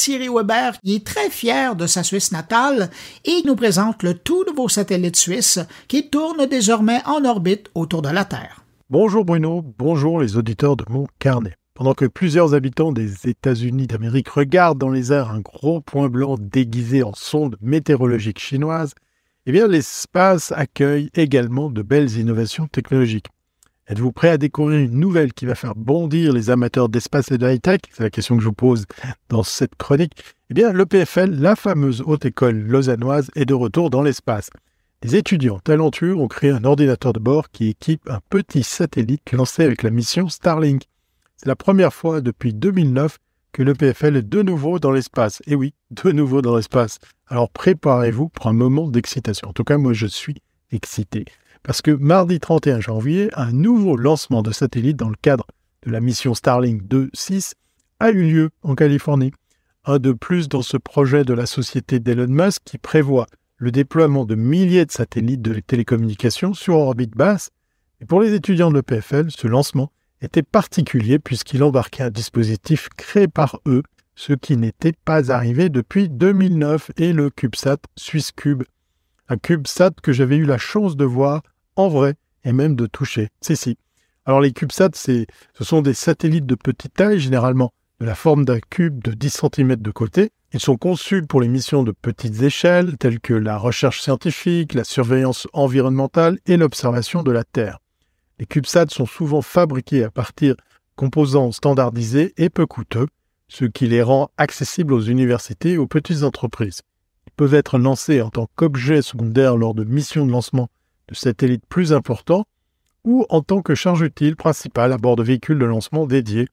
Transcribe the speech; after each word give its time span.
Thierry 0.00 0.30
Weber, 0.30 0.80
qui 0.82 0.94
est 0.94 1.06
très 1.06 1.28
fier 1.28 1.76
de 1.76 1.86
sa 1.86 2.02
Suisse 2.02 2.32
natale 2.32 2.88
et 3.26 3.42
nous 3.44 3.54
présente 3.54 4.02
le 4.02 4.14
tout 4.14 4.46
nouveau 4.46 4.66
satellite 4.66 5.16
suisse 5.16 5.58
qui 5.88 6.08
tourne 6.08 6.46
désormais 6.46 7.02
en 7.04 7.22
orbite 7.26 7.70
autour 7.74 8.00
de 8.00 8.08
la 8.08 8.24
Terre. 8.24 8.64
Bonjour 8.88 9.26
Bruno, 9.26 9.62
bonjour 9.76 10.18
les 10.18 10.38
auditeurs 10.38 10.78
de 10.78 10.86
mon 10.88 11.06
carnet. 11.18 11.54
Pendant 11.74 11.92
que 11.92 12.06
plusieurs 12.06 12.54
habitants 12.54 12.92
des 12.92 13.28
États-Unis 13.28 13.88
d'Amérique 13.88 14.30
regardent 14.30 14.78
dans 14.78 14.88
les 14.88 15.12
airs 15.12 15.30
un 15.30 15.40
gros 15.40 15.82
point 15.82 16.08
blanc 16.08 16.36
déguisé 16.40 17.02
en 17.02 17.12
sonde 17.12 17.58
météorologique 17.60 18.38
chinoise, 18.38 18.94
eh 19.44 19.52
bien 19.52 19.66
l'espace 19.66 20.50
accueille 20.52 21.10
également 21.12 21.68
de 21.68 21.82
belles 21.82 22.16
innovations 22.16 22.68
technologiques. 22.68 23.26
Êtes-vous 23.90 24.12
prêt 24.12 24.28
à 24.28 24.38
découvrir 24.38 24.78
une 24.78 25.00
nouvelle 25.00 25.32
qui 25.32 25.46
va 25.46 25.56
faire 25.56 25.74
bondir 25.74 26.32
les 26.32 26.48
amateurs 26.48 26.88
d'espace 26.88 27.32
et 27.32 27.38
de 27.38 27.50
high-tech? 27.50 27.80
C'est 27.90 28.04
la 28.04 28.10
question 28.10 28.36
que 28.36 28.40
je 28.40 28.46
vous 28.46 28.54
pose 28.54 28.86
dans 29.28 29.42
cette 29.42 29.74
chronique. 29.74 30.12
Eh 30.48 30.54
bien, 30.54 30.72
l'EPFL, 30.72 31.30
la 31.30 31.56
fameuse 31.56 32.00
haute 32.06 32.24
école 32.24 32.56
lausannoise, 32.56 33.32
est 33.34 33.46
de 33.46 33.54
retour 33.54 33.90
dans 33.90 34.02
l'espace. 34.02 34.50
Des 35.02 35.16
étudiants 35.16 35.58
talentueux 35.58 36.14
ont 36.14 36.28
créé 36.28 36.50
un 36.50 36.62
ordinateur 36.62 37.12
de 37.12 37.18
bord 37.18 37.50
qui 37.50 37.66
équipe 37.70 38.08
un 38.08 38.20
petit 38.30 38.62
satellite 38.62 39.32
lancé 39.32 39.64
avec 39.64 39.82
la 39.82 39.90
mission 39.90 40.28
Starlink. 40.28 40.84
C'est 41.36 41.48
la 41.48 41.56
première 41.56 41.92
fois 41.92 42.20
depuis 42.20 42.54
2009 42.54 43.18
que 43.50 43.64
l'EPFL 43.64 44.18
est 44.18 44.28
de 44.28 44.42
nouveau 44.42 44.78
dans 44.78 44.92
l'espace. 44.92 45.42
Et 45.48 45.56
oui, 45.56 45.74
de 45.90 46.12
nouveau 46.12 46.42
dans 46.42 46.54
l'espace. 46.54 47.00
Alors 47.26 47.50
préparez-vous 47.50 48.28
pour 48.28 48.46
un 48.46 48.52
moment 48.52 48.86
d'excitation. 48.86 49.48
En 49.48 49.52
tout 49.52 49.64
cas, 49.64 49.78
moi, 49.78 49.94
je 49.94 50.06
suis 50.06 50.36
excité 50.70 51.24
parce 51.62 51.82
que 51.82 51.90
mardi 51.90 52.40
31 52.40 52.80
janvier, 52.80 53.30
un 53.34 53.52
nouveau 53.52 53.96
lancement 53.96 54.42
de 54.42 54.52
satellite 54.52 54.96
dans 54.96 55.08
le 55.08 55.16
cadre 55.20 55.46
de 55.84 55.90
la 55.90 56.00
mission 56.00 56.34
Starlink 56.34 56.82
2.6 56.84 57.52
a 58.00 58.10
eu 58.10 58.22
lieu 58.22 58.50
en 58.62 58.74
Californie. 58.74 59.32
Un 59.84 59.98
de 59.98 60.12
plus 60.12 60.48
dans 60.48 60.62
ce 60.62 60.76
projet 60.76 61.24
de 61.24 61.34
la 61.34 61.46
société 61.46 62.00
d'Elon 62.00 62.28
Musk 62.28 62.62
qui 62.64 62.78
prévoit 62.78 63.26
le 63.56 63.70
déploiement 63.70 64.24
de 64.24 64.34
milliers 64.34 64.86
de 64.86 64.90
satellites 64.90 65.42
de 65.42 65.60
télécommunications 65.60 66.54
sur 66.54 66.76
orbite 66.76 67.16
basse. 67.16 67.50
Et 68.00 68.06
pour 68.06 68.20
les 68.20 68.34
étudiants 68.34 68.70
de 68.70 68.76
l'EPFL, 68.76 69.30
ce 69.30 69.46
lancement 69.46 69.92
était 70.22 70.42
particulier 70.42 71.18
puisqu'il 71.18 71.62
embarquait 71.62 72.04
un 72.04 72.10
dispositif 72.10 72.88
créé 72.96 73.28
par 73.28 73.60
eux, 73.66 73.82
ce 74.14 74.32
qui 74.32 74.56
n'était 74.56 74.94
pas 75.04 75.30
arrivé 75.30 75.68
depuis 75.68 76.08
2009 76.08 76.90
et 76.96 77.12
le 77.12 77.30
CubeSat 77.30 77.78
SwissCube 77.96 78.62
un 79.30 79.38
CubeSat 79.38 79.92
que 80.02 80.12
j'avais 80.12 80.36
eu 80.36 80.44
la 80.44 80.58
chance 80.58 80.96
de 80.96 81.04
voir 81.04 81.42
en 81.76 81.88
vrai 81.88 82.16
et 82.44 82.52
même 82.52 82.74
de 82.74 82.86
toucher. 82.86 83.28
Si, 83.40 83.56
si. 83.56 83.78
Alors 84.26 84.40
les 84.40 84.52
CubeSats, 84.52 84.90
ce 84.94 85.24
sont 85.60 85.82
des 85.82 85.94
satellites 85.94 86.46
de 86.46 86.56
petite 86.56 86.94
taille, 86.94 87.20
généralement 87.20 87.72
de 88.00 88.06
la 88.06 88.16
forme 88.16 88.44
d'un 88.44 88.58
cube 88.58 89.02
de 89.02 89.12
10 89.12 89.42
cm 89.54 89.76
de 89.76 89.90
côté. 89.90 90.30
Ils 90.52 90.58
sont 90.58 90.76
conçus 90.76 91.22
pour 91.22 91.40
les 91.40 91.48
missions 91.48 91.84
de 91.84 91.92
petites 91.92 92.42
échelles, 92.42 92.96
telles 92.98 93.20
que 93.20 93.34
la 93.34 93.56
recherche 93.56 94.00
scientifique, 94.00 94.74
la 94.74 94.84
surveillance 94.84 95.46
environnementale 95.52 96.38
et 96.46 96.56
l'observation 96.56 97.22
de 97.22 97.30
la 97.30 97.44
Terre. 97.44 97.78
Les 98.40 98.46
CubeSats 98.46 98.86
sont 98.88 99.06
souvent 99.06 99.42
fabriqués 99.42 100.02
à 100.02 100.10
partir 100.10 100.56
de 100.56 100.62
composants 100.96 101.52
standardisés 101.52 102.34
et 102.36 102.50
peu 102.50 102.66
coûteux, 102.66 103.06
ce 103.46 103.64
qui 103.64 103.86
les 103.86 104.02
rend 104.02 104.30
accessibles 104.38 104.92
aux 104.92 105.02
universités 105.02 105.72
et 105.72 105.78
aux 105.78 105.86
petites 105.86 106.24
entreprises 106.24 106.80
peuvent 107.40 107.54
être 107.54 107.78
lancés 107.78 108.20
en 108.20 108.28
tant 108.28 108.50
qu'objet 108.54 109.00
secondaire 109.00 109.56
lors 109.56 109.72
de 109.72 109.82
missions 109.82 110.26
de 110.26 110.30
lancement 110.30 110.68
de 111.08 111.14
satellites 111.14 111.64
plus 111.66 111.94
importants 111.94 112.44
ou 113.02 113.24
en 113.30 113.40
tant 113.40 113.62
que 113.62 113.74
charge 113.74 114.02
utile 114.02 114.36
principale 114.36 114.92
à 114.92 114.98
bord 114.98 115.16
de 115.16 115.22
véhicules 115.22 115.58
de 115.58 115.64
lancement 115.64 116.06
dédiés. 116.06 116.48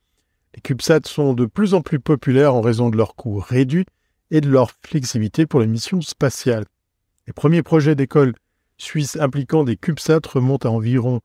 Les 0.56 0.62
CubeSats 0.62 1.02
sont 1.04 1.34
de 1.34 1.46
plus 1.46 1.74
en 1.74 1.82
plus 1.82 2.00
populaires 2.00 2.56
en 2.56 2.62
raison 2.62 2.90
de 2.90 2.96
leur 2.96 3.16
coût 3.16 3.38
réduit 3.38 3.86
et 4.32 4.40
de 4.40 4.48
leur 4.48 4.72
flexibilité 4.82 5.46
pour 5.46 5.60
les 5.60 5.68
missions 5.68 6.00
spatiales. 6.00 6.64
Les 7.28 7.34
premiers 7.34 7.64
projets 7.64 7.96
d'école 7.96 8.34
suisses 8.78 9.18
impliquant 9.20 9.66
des 9.66 9.76
CubeSats 9.76 10.22
remontent 10.32 10.70
à 10.70 10.72
environ 10.72 11.20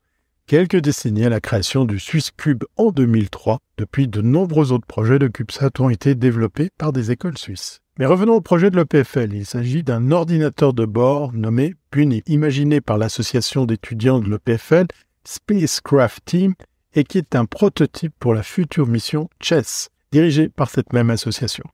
quelques 0.45 0.81
décennies 0.81 1.23
à 1.23 1.29
la 1.29 1.39
création 1.39 1.85
du 1.85 1.99
SwissCube 1.99 2.65
en 2.75 2.91
2003. 2.91 3.59
Depuis, 3.77 4.09
de 4.09 4.21
nombreux 4.21 4.73
autres 4.73 4.87
projets 4.87 5.19
de 5.19 5.29
CubeSat 5.29 5.79
ont 5.79 5.89
été 5.89 6.15
développés 6.15 6.69
par 6.77 6.91
des 6.91 7.11
écoles 7.11 7.37
suisses. 7.37 7.82
Mais 7.99 8.07
revenons 8.07 8.33
au 8.33 8.41
projet 8.41 8.71
de 8.71 8.75
l'EPFL. 8.75 9.33
Il 9.33 9.45
s'agit 9.45 9.83
d'un 9.83 10.09
ordinateur 10.09 10.73
de 10.73 10.83
bord 10.83 11.31
nommé 11.31 11.75
Bunny, 11.91 12.23
imaginé 12.25 12.81
par 12.81 12.97
l'association 12.97 13.65
d'étudiants 13.65 14.19
de 14.19 14.29
l'EPFL, 14.31 14.87
Spacecraft 15.25 16.25
Team, 16.25 16.55
et 16.95 17.03
qui 17.03 17.19
est 17.19 17.35
un 17.35 17.45
prototype 17.45 18.13
pour 18.19 18.33
la 18.33 18.41
future 18.41 18.87
mission 18.87 19.29
Chess, 19.39 19.89
dirigée 20.11 20.49
par 20.49 20.71
cette 20.71 20.91
même 20.91 21.11
association. 21.11 21.65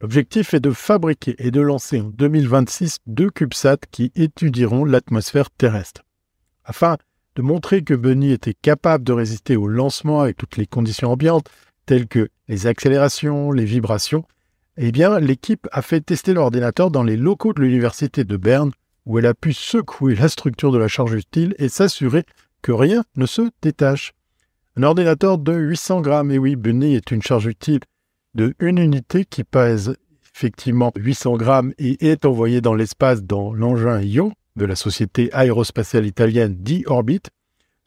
L'objectif 0.00 0.54
est 0.54 0.60
de 0.60 0.70
fabriquer 0.70 1.34
et 1.38 1.50
de 1.50 1.60
lancer 1.60 2.00
en 2.00 2.08
2026 2.08 2.98
deux 3.06 3.30
CubeSats 3.30 3.78
qui 3.90 4.12
étudieront 4.14 4.84
l'atmosphère 4.84 5.50
terrestre. 5.50 6.02
Afin 6.64 6.98
de 7.34 7.42
montrer 7.42 7.82
que 7.82 7.94
Bunny 7.94 8.30
était 8.30 8.54
capable 8.54 9.02
de 9.02 9.12
résister 9.12 9.56
au 9.56 9.66
lancement 9.66 10.20
avec 10.20 10.36
toutes 10.36 10.56
les 10.56 10.66
conditions 10.66 11.10
ambiantes, 11.10 11.50
telles 11.84 12.06
que 12.06 12.28
les 12.46 12.68
accélérations, 12.68 13.50
les 13.50 13.64
vibrations, 13.64 14.24
eh 14.76 14.92
bien, 14.92 15.20
l'équipe 15.20 15.68
a 15.70 15.82
fait 15.82 16.00
tester 16.00 16.34
l'ordinateur 16.34 16.90
dans 16.90 17.04
les 17.04 17.16
locaux 17.16 17.52
de 17.52 17.60
l'université 17.60 18.24
de 18.24 18.36
Berne, 18.36 18.72
où 19.06 19.18
elle 19.18 19.26
a 19.26 19.34
pu 19.34 19.52
secouer 19.52 20.14
la 20.14 20.28
structure 20.28 20.72
de 20.72 20.78
la 20.78 20.88
charge 20.88 21.14
utile 21.14 21.54
et 21.58 21.68
s'assurer 21.68 22.24
que 22.62 22.72
rien 22.72 23.04
ne 23.16 23.26
se 23.26 23.50
détache. 23.62 24.14
Un 24.76 24.82
ordinateur 24.82 25.38
de 25.38 25.52
800 25.52 26.00
grammes, 26.00 26.32
et 26.32 26.38
oui, 26.38 26.56
Bunny 26.56 26.94
est 26.94 27.10
une 27.12 27.22
charge 27.22 27.46
utile 27.46 27.80
de 28.34 28.54
une 28.58 28.78
unité 28.78 29.24
qui 29.24 29.44
pèse 29.44 29.96
effectivement 30.34 30.90
800 30.96 31.36
grammes 31.36 31.72
et 31.78 32.08
est 32.08 32.24
envoyé 32.24 32.60
dans 32.60 32.74
l'espace 32.74 33.22
dans 33.22 33.52
l'engin 33.52 34.00
Ion 34.00 34.32
de 34.56 34.64
la 34.64 34.74
société 34.74 35.32
aérospatiale 35.32 36.06
italienne 36.06 36.56
D-Orbit. 36.56 37.22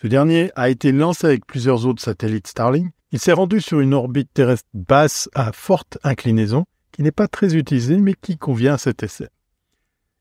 Ce 0.01 0.07
dernier 0.07 0.51
a 0.55 0.69
été 0.69 0.93
lancé 0.93 1.27
avec 1.27 1.45
plusieurs 1.45 1.85
autres 1.85 2.01
satellites 2.01 2.47
Starlink. 2.47 2.93
Il 3.11 3.19
s'est 3.19 3.33
rendu 3.33 3.59
sur 3.59 3.81
une 3.81 3.93
orbite 3.93 4.29
terrestre 4.33 4.69
basse 4.73 5.29
à 5.33 5.51
forte 5.51 5.97
inclinaison 6.03 6.65
qui 6.91 7.03
n'est 7.03 7.11
pas 7.11 7.27
très 7.27 7.55
utilisé 7.55 7.97
mais 7.97 8.13
qui 8.13 8.37
convient 8.37 8.75
à 8.75 8.77
cet 8.77 9.03
essai. 9.03 9.29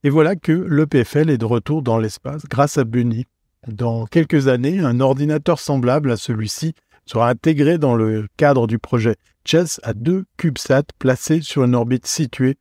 Et 0.04 0.10
voilà 0.10 0.36
que 0.36 0.52
l'EPFL 0.52 1.30
est 1.30 1.38
de 1.38 1.44
retour 1.44 1.82
dans 1.82 1.98
l'espace 1.98 2.44
grâce 2.48 2.78
à 2.78 2.84
Bunny. 2.84 3.26
Dans 3.66 4.06
quelques 4.06 4.46
années, 4.48 4.80
un 4.80 5.00
ordinateur 5.00 5.58
semblable 5.58 6.12
à 6.12 6.16
celui-ci 6.16 6.74
sera 7.06 7.30
intégré 7.30 7.78
dans 7.78 7.94
le 7.94 8.26
cadre 8.36 8.66
du 8.66 8.78
projet 8.78 9.16
Chess 9.44 9.80
à 9.82 9.94
deux 9.94 10.24
CubeSats 10.36 10.82
placés 10.98 11.40
sur 11.40 11.64
une 11.64 11.74
orbite 11.74 12.06
située 12.06 12.56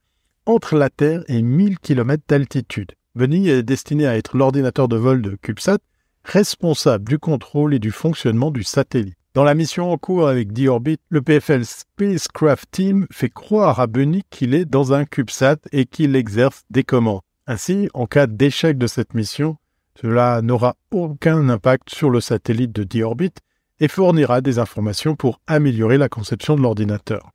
entre 0.46 0.76
la 0.76 0.90
Terre 0.90 1.24
et 1.28 1.42
1000 1.42 1.80
km 1.80 2.24
d'altitude. 2.28 2.92
Bunny 3.16 3.50
est 3.50 3.64
destiné 3.64 4.06
à 4.06 4.18
être 4.18 4.38
l'ordinateur 4.38 4.88
de 4.88 4.96
vol 4.96 5.22
de 5.22 5.36
CubeSat 5.42 5.80
responsable 6.24 7.08
du 7.08 7.20
contrôle 7.20 7.74
et 7.74 7.80
du 7.80 7.92
fonctionnement 7.92 8.52
du 8.52 8.64
satellite. 8.64 9.18
Dans 9.35 9.44
la 9.44 9.53
mission 9.53 9.91
en 9.91 9.97
cours 9.97 10.29
avec 10.29 10.53
D-Orbit, 10.53 11.00
le 11.09 11.22
PFL 11.22 11.66
Spacecraft 11.66 12.72
Team 12.72 13.06
fait 13.12 13.28
croire 13.28 13.81
à 13.81 13.85
Bunny 13.85 14.23
qu'il 14.29 14.53
est 14.53 14.63
dans 14.63 14.94
un 14.94 15.03
CubeSat 15.03 15.57
et 15.73 15.85
qu'il 15.85 16.16
exerce 16.16 16.63
des 16.69 16.85
commandes. 16.85 17.19
Ainsi, 17.46 17.90
en 17.94 18.06
cas 18.06 18.28
d'échec 18.28 18.78
de 18.78 18.88
cette 18.88 19.13
mission, 19.13 19.57
cela 20.01 20.41
n'aura 20.41 20.78
aucun 20.90 21.50
impact 21.50 21.90
sur 21.90 22.09
le 22.09 22.22
satellite 22.22 22.72
de 22.72 22.85
D-Orbit 22.85 23.34
et 23.81 23.90
fournira 23.90 24.40
des 24.40 24.57
informations 24.57 25.18
pour 25.18 25.41
améliorer 25.47 25.97
la 25.97 26.07
conception 26.07 26.56
de 26.56 26.62
l'ordinateur. 26.62 27.31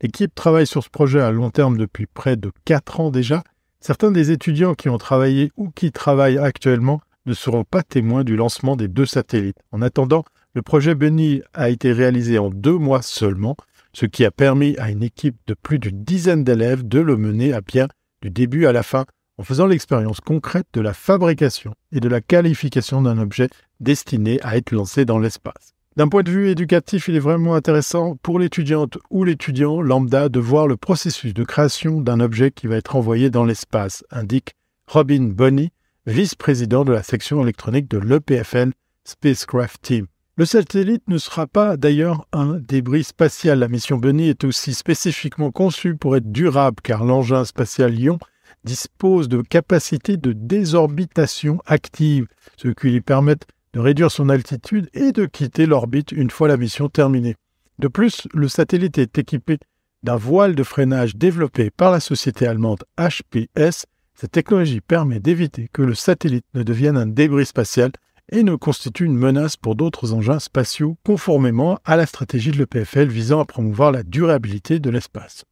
L'équipe 0.00 0.34
travaille 0.34 0.66
sur 0.66 0.82
ce 0.82 0.88
projet 0.88 1.20
à 1.20 1.32
long 1.32 1.50
terme 1.50 1.76
depuis 1.76 2.06
près 2.06 2.36
de 2.36 2.50
4 2.64 2.98
ans 2.98 3.10
déjà. 3.10 3.44
Certains 3.80 4.10
des 4.10 4.30
étudiants 4.30 4.72
qui 4.72 4.88
ont 4.88 4.96
travaillé 4.96 5.52
ou 5.58 5.68
qui 5.68 5.92
travaillent 5.92 6.38
actuellement 6.38 7.02
ne 7.26 7.34
seront 7.34 7.64
pas 7.64 7.82
témoins 7.82 8.24
du 8.24 8.36
lancement 8.36 8.74
des 8.74 8.88
deux 8.88 9.04
satellites. 9.04 9.58
En 9.70 9.82
attendant, 9.82 10.24
le 10.54 10.62
projet 10.62 10.94
Bunny 10.94 11.42
a 11.54 11.70
été 11.70 11.92
réalisé 11.92 12.38
en 12.38 12.50
deux 12.50 12.76
mois 12.76 13.02
seulement, 13.02 13.56
ce 13.92 14.06
qui 14.06 14.24
a 14.24 14.30
permis 14.30 14.76
à 14.78 14.90
une 14.90 15.02
équipe 15.02 15.36
de 15.46 15.54
plus 15.54 15.78
d'une 15.78 16.02
dizaine 16.02 16.44
d'élèves 16.44 16.86
de 16.86 17.00
le 17.00 17.16
mener 17.16 17.52
à 17.52 17.60
bien 17.60 17.88
du 18.22 18.30
début 18.30 18.66
à 18.66 18.72
la 18.72 18.82
fin 18.82 19.04
en 19.38 19.42
faisant 19.42 19.66
l'expérience 19.66 20.20
concrète 20.20 20.66
de 20.72 20.80
la 20.80 20.92
fabrication 20.92 21.74
et 21.92 22.00
de 22.00 22.08
la 22.08 22.20
qualification 22.20 23.00
d'un 23.00 23.18
objet 23.18 23.48
destiné 23.80 24.38
à 24.42 24.56
être 24.56 24.72
lancé 24.72 25.04
dans 25.04 25.18
l'espace. 25.18 25.72
D'un 25.96 26.08
point 26.08 26.22
de 26.22 26.30
vue 26.30 26.50
éducatif, 26.50 27.08
il 27.08 27.16
est 27.16 27.20
vraiment 27.20 27.54
intéressant 27.54 28.16
pour 28.22 28.38
l'étudiante 28.38 28.98
ou 29.10 29.24
l'étudiant 29.24 29.80
lambda 29.80 30.28
de 30.28 30.40
voir 30.40 30.68
le 30.68 30.76
processus 30.76 31.34
de 31.34 31.42
création 31.44 32.00
d'un 32.00 32.20
objet 32.20 32.50
qui 32.50 32.66
va 32.66 32.76
être 32.76 32.96
envoyé 32.96 33.30
dans 33.30 33.44
l'espace, 33.44 34.04
indique 34.10 34.54
Robin 34.86 35.30
Bonney, 35.32 35.70
vice-président 36.06 36.84
de 36.84 36.92
la 36.92 37.02
section 37.02 37.42
électronique 37.42 37.88
de 37.88 37.98
l'EPFL 37.98 38.72
Spacecraft 39.04 39.82
Team. 39.82 40.06
Le 40.40 40.46
satellite 40.46 41.06
ne 41.06 41.18
sera 41.18 41.46
pas 41.46 41.76
d'ailleurs 41.76 42.26
un 42.32 42.54
débris 42.54 43.04
spatial. 43.04 43.58
La 43.58 43.68
mission 43.68 43.98
Bunny 43.98 44.30
est 44.30 44.42
aussi 44.44 44.72
spécifiquement 44.72 45.50
conçue 45.50 45.96
pour 45.96 46.16
être 46.16 46.32
durable 46.32 46.78
car 46.82 47.04
l'engin 47.04 47.44
spatial 47.44 47.92
Lyon 47.92 48.18
dispose 48.64 49.28
de 49.28 49.42
capacités 49.42 50.16
de 50.16 50.32
désorbitation 50.32 51.60
active, 51.66 52.26
ce 52.56 52.68
qui 52.68 52.88
lui 52.88 53.02
permet 53.02 53.36
de 53.74 53.80
réduire 53.80 54.10
son 54.10 54.30
altitude 54.30 54.88
et 54.94 55.12
de 55.12 55.26
quitter 55.26 55.66
l'orbite 55.66 56.10
une 56.10 56.30
fois 56.30 56.48
la 56.48 56.56
mission 56.56 56.88
terminée. 56.88 57.36
De 57.78 57.88
plus, 57.88 58.26
le 58.32 58.48
satellite 58.48 58.96
est 58.96 59.18
équipé 59.18 59.58
d'un 60.04 60.16
voile 60.16 60.54
de 60.54 60.62
freinage 60.62 61.16
développé 61.16 61.68
par 61.68 61.92
la 61.92 62.00
société 62.00 62.46
allemande 62.46 62.84
HPS, 62.96 63.84
cette 64.14 64.32
technologie 64.32 64.80
permet 64.80 65.20
d'éviter 65.20 65.68
que 65.70 65.82
le 65.82 65.94
satellite 65.94 66.46
ne 66.54 66.62
devienne 66.62 66.96
un 66.96 67.06
débris 67.06 67.44
spatial 67.44 67.92
et 68.30 68.42
ne 68.42 68.54
constitue 68.54 69.04
une 69.04 69.16
menace 69.16 69.56
pour 69.56 69.74
d'autres 69.74 70.12
engins 70.12 70.38
spatiaux 70.38 70.96
conformément 71.04 71.78
à 71.84 71.96
la 71.96 72.06
stratégie 72.06 72.50
de 72.50 72.58
l'EPFL 72.58 73.08
visant 73.08 73.40
à 73.40 73.44
promouvoir 73.44 73.92
la 73.92 74.02
durabilité 74.02 74.78
de 74.78 74.90
l'espace. 74.90 75.44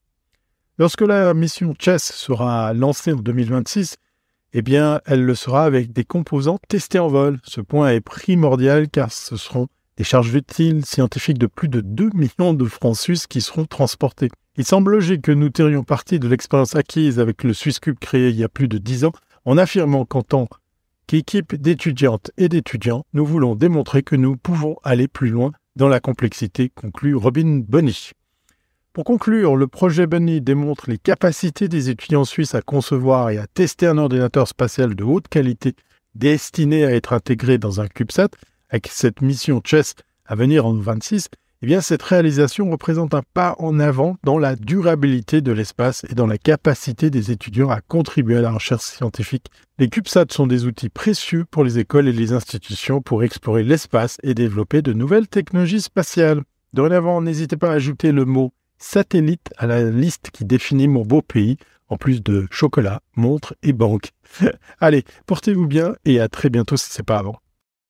Lorsque 0.79 1.03
la 1.03 1.35
mission 1.35 1.75
Chess 1.79 2.13
sera 2.13 2.73
lancée 2.73 3.13
en 3.13 3.17
2026, 3.17 3.97
eh 4.53 4.63
bien, 4.63 5.01
elle 5.05 5.25
le 5.25 5.35
sera 5.35 5.65
avec 5.65 5.93
des 5.93 6.05
composants 6.05 6.59
testés 6.69 6.99
en 6.99 7.09
vol. 7.09 7.39
Ce 7.45 7.61
point 7.61 7.91
est 7.91 8.01
primordial 8.01 8.89
car 8.89 9.13
ce 9.13 9.37
seront 9.37 9.67
des 9.97 10.05
charges 10.05 10.35
utiles 10.35 10.87
scientifiques 10.87 11.39
de 11.39 11.49
plus 11.49 11.69
de 11.69 11.81
2 11.81 12.11
millions 12.15 12.55
de 12.55 12.65
francs 12.65 12.97
suisses 12.97 13.27
qui 13.27 13.41
seront 13.41 13.67
transportés. 13.67 14.31
Il 14.57 14.65
semble 14.65 14.93
logique 14.93 15.23
que 15.23 15.33
nous 15.33 15.51
tirions 15.51 15.83
parti 15.83 16.19
de 16.19 16.29
l'expérience 16.29 16.77
acquise 16.77 17.19
avec 17.19 17.43
le 17.43 17.53
SwissCube 17.53 17.99
créé 17.99 18.29
il 18.29 18.37
y 18.37 18.45
a 18.45 18.49
plus 18.49 18.69
de 18.69 18.79
10 18.79 19.05
ans 19.05 19.13
en 19.45 19.59
affirmant 19.59 20.05
qu'en 20.05 20.23
tant 20.23 20.49
qu'équipe 21.09 21.57
d'étudiantes 21.57 22.31
et 22.37 22.51
d'étudiants, 22.51 23.05
nous 23.15 23.25
voulons 23.25 23.57
démontrer 23.57 24.03
que 24.03 24.15
nous 24.15 24.37
pouvons 24.37 24.77
aller 24.85 25.09
plus 25.09 25.31
loin 25.31 25.53
dans 25.75 25.89
la 25.89 26.01
complexité, 26.01 26.69
conclut 26.69 27.17
Robin 27.17 27.63
Bonny. 27.67 28.11
Pour 28.93 29.05
conclure, 29.05 29.57
le 29.57 29.69
projet 29.69 30.07
Bunny 30.07 30.43
démontre 30.43 30.91
les 30.91 30.99
capacités 30.99 31.69
des 31.69 31.89
étudiants 31.89 32.27
suisses 32.27 32.55
à 32.55 32.61
concevoir 32.61 33.31
et 33.31 33.39
à 33.39 33.47
tester 33.47 33.87
un 33.87 33.97
ordinateur 33.97 34.47
spatial 34.47 34.95
de 34.95 35.05
haute 35.05 35.29
qualité 35.29 35.75
destiné 36.15 36.85
à 36.85 36.95
être 36.95 37.15
intégré 37.15 37.57
dans 37.57 37.81
un 37.81 37.89
CubeSat 37.89 38.29
avec 38.69 38.89
cette 38.89 39.23
mission 39.23 39.63
Chess 39.65 39.95
à 40.27 40.35
venir 40.35 40.67
en 40.67 40.75
26, 40.75 41.29
eh 41.63 41.67
bien 41.67 41.81
cette 41.81 42.03
réalisation 42.03 42.71
représente 42.71 43.15
un 43.15 43.23
pas 43.35 43.57
en 43.59 43.81
avant 43.81 44.17
dans 44.23 44.39
la 44.39 44.55
durabilité 44.55 45.41
de 45.41 45.51
l'espace 45.51 46.05
et 46.09 46.15
dans 46.15 46.27
la 46.27 46.39
capacité 46.39 47.11
des 47.11 47.33
étudiants 47.33 47.71
à 47.71 47.81
contribuer 47.81 48.37
à 48.37 48.43
la 48.43 48.53
recherche 48.53 48.85
scientifique. 48.85 49.51
Les 49.79 49.89
CubeSats 49.89 50.27
sont 50.31 50.47
des 50.47 50.67
outils 50.67 50.89
précieux 50.89 51.45
pour 51.51 51.65
les 51.65 51.79
écoles 51.79 52.09
et 52.09 52.13
les 52.13 52.33
institutions 52.33 53.01
pour 53.01 53.25
explorer 53.25 53.65
l'espace 53.65 54.19
et 54.23 54.35
développer 54.35 54.83
de 54.83 54.93
nouvelles 54.93 55.29
technologies 55.29 55.81
spatiales. 55.81 56.43
Dorénavant, 56.75 57.21
n'hésitez 57.21 57.57
pas 57.57 57.71
à 57.71 57.75
ajouter 57.75 58.13
le 58.13 58.25
mot 58.25 58.53
satellite 58.79 59.51
à 59.57 59.67
la 59.67 59.91
liste 59.91 60.31
qui 60.33 60.45
définit 60.45 60.87
mon 60.87 61.03
beau 61.03 61.23
pays, 61.23 61.57
en 61.89 61.97
plus 61.97 62.23
de 62.23 62.47
chocolat, 62.51 63.01
montres 63.17 63.55
et 63.63 63.73
banques. 63.73 64.13
Allez, 64.81 65.05
portez-vous 65.27 65.67
bien 65.67 65.95
et 66.05 66.21
à 66.21 66.29
très 66.29 66.51
bientôt 66.51 66.77
si 66.77 66.91
c'est 66.91 67.03
pas 67.03 67.19
avant. 67.19 67.41